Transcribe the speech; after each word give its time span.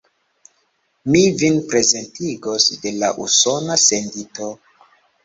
Mi 1.15 1.19
vin 1.41 1.59
prezentigos 1.73 2.65
de 2.87 2.95
la 3.03 3.11
Usona 3.27 3.77
sendito. 3.85 4.49